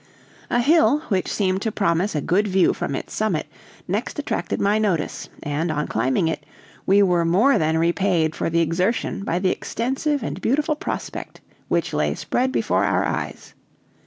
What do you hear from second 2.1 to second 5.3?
a good view from its summit, next attracted my notice,